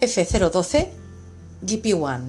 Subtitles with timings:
[0.00, 0.88] F012
[1.62, 2.20] GP1.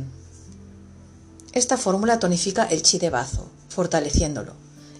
[1.53, 4.53] Esta fórmula tonifica el chi de bazo, fortaleciéndolo,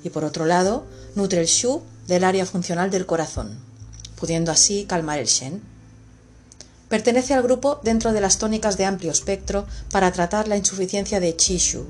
[0.06, 3.60] y por otro lado, nutre el shu del área funcional del corazón,
[4.16, 5.62] pudiendo así calmar el shen.
[6.88, 11.36] Pertenece al grupo dentro de las tónicas de amplio espectro para tratar la insuficiencia de
[11.36, 11.86] chi shu.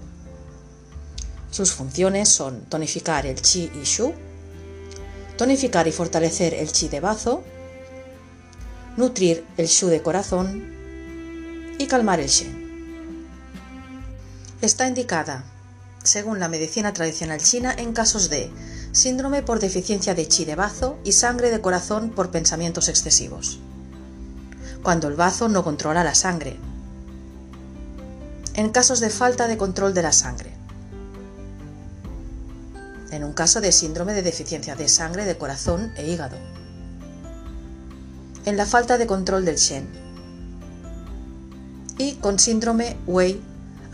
[1.52, 4.14] Sus funciones son tonificar el chi y shu,
[5.38, 7.44] tonificar y fortalecer el chi de bazo,
[8.98, 10.64] nutrir el shu de corazón
[11.78, 12.62] y calmar el shen.
[14.62, 15.44] Está indicada,
[16.04, 18.52] según la medicina tradicional china, en casos de
[18.92, 23.60] síndrome por deficiencia de chi de bazo y sangre de corazón por pensamientos excesivos.
[24.84, 26.58] Cuando el bazo no controla la sangre.
[28.54, 30.52] En casos de falta de control de la sangre.
[33.12, 36.38] En un caso de síndrome de deficiencia de sangre de corazón e hígado.
[38.44, 39.88] En la falta de control del Shen.
[42.00, 43.40] Y con síndrome Wei,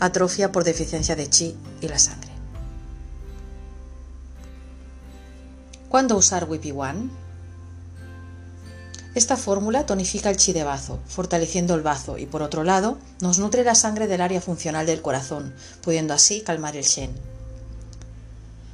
[0.00, 2.30] atrofia por deficiencia de chi y la sangre.
[5.90, 7.10] ¿Cuándo usar WIPI-1?
[9.14, 13.38] Esta fórmula tonifica el chi de bazo, fortaleciendo el bazo y por otro lado nos
[13.38, 17.10] nutre la sangre del área funcional del corazón, pudiendo así calmar el shen.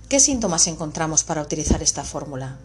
[0.09, 2.59] ¿Qué síntomas encontramos para utilizar esta fórmula?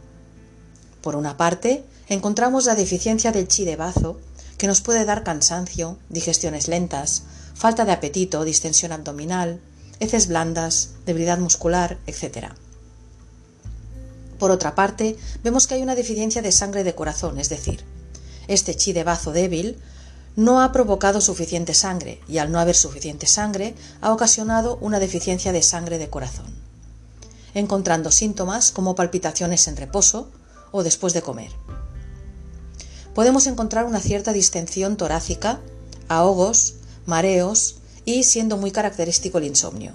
[1.01, 4.19] Por una parte, encontramos la deficiencia del chi de bazo,
[4.57, 9.61] que nos puede dar cansancio, digestiones lentas, falta de apetito, distensión abdominal,
[9.99, 12.49] heces blandas, debilidad muscular, etc.
[14.39, 17.83] Por otra parte, vemos que hay una deficiencia de sangre de corazón, es decir,
[18.47, 19.77] este chi de bazo débil
[20.35, 25.51] no ha provocado suficiente sangre y al no haber suficiente sangre ha ocasionado una deficiencia
[25.51, 26.47] de sangre de corazón,
[27.53, 30.29] encontrando síntomas como palpitaciones en reposo
[30.71, 31.51] o después de comer.
[33.19, 35.59] Podemos encontrar una cierta distensión torácica,
[36.07, 39.91] ahogos, mareos y siendo muy característico el insomnio.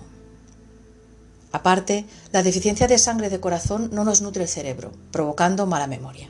[1.50, 6.28] Aparte, la deficiencia de sangre de corazón no nos nutre el cerebro, provocando mala memoria.